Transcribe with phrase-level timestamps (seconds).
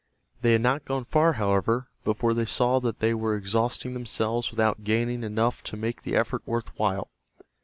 [0.41, 4.83] They had not gone far, however, before they saw that they were exhausting themselves without
[4.83, 7.11] gaining enough to make the effort worth while.